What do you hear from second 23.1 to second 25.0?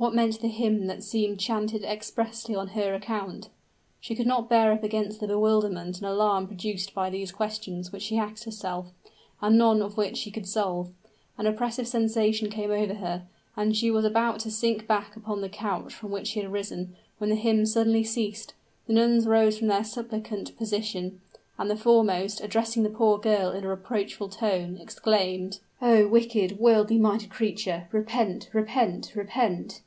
girl in a reproachful tone,